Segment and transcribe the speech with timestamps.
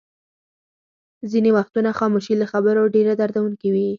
[1.31, 3.87] ځینې وختونه خاموشي له خبرو ډېره دردوونکې وي.